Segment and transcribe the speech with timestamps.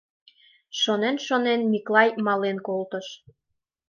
[0.81, 3.07] Шонен, шонен Миклай мален колтыш.